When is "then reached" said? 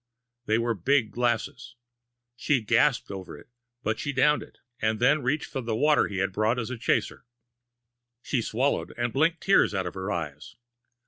4.81-5.45